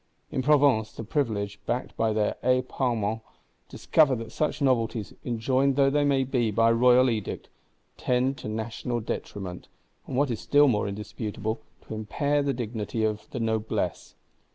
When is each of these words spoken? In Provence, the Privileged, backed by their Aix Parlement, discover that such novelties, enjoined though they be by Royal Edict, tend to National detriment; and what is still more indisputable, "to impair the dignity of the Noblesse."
In 0.31 0.41
Provence, 0.41 0.91
the 0.91 1.03
Privileged, 1.03 1.63
backed 1.67 1.95
by 1.95 2.11
their 2.11 2.35
Aix 2.41 2.65
Parlement, 2.67 3.21
discover 3.69 4.15
that 4.15 4.31
such 4.31 4.59
novelties, 4.59 5.13
enjoined 5.23 5.75
though 5.75 5.91
they 5.91 6.23
be 6.23 6.49
by 6.49 6.71
Royal 6.71 7.07
Edict, 7.07 7.49
tend 7.97 8.35
to 8.39 8.47
National 8.49 8.99
detriment; 8.99 9.67
and 10.07 10.17
what 10.17 10.31
is 10.31 10.39
still 10.39 10.67
more 10.67 10.87
indisputable, 10.87 11.61
"to 11.87 11.93
impair 11.93 12.41
the 12.41 12.51
dignity 12.51 13.03
of 13.03 13.29
the 13.29 13.39
Noblesse." 13.39 14.15